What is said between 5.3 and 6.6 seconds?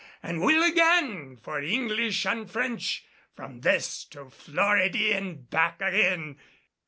back agin."